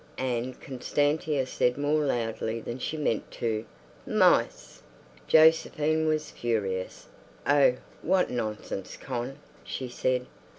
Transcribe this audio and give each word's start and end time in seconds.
And 0.17 0.59
Constantia 0.59 1.45
said 1.45 1.77
more 1.77 2.03
loudly 2.03 2.59
than 2.59 2.79
she 2.79 2.97
meant 2.97 3.29
to, 3.33 3.65
"Mice." 4.07 4.81
Josephine 5.27 6.07
was 6.07 6.31
furious. 6.31 7.05
"Oh, 7.45 7.75
what 8.01 8.31
nonsense, 8.31 8.97
Con!" 8.97 9.37
she 9.63 9.89
said. 9.89 10.25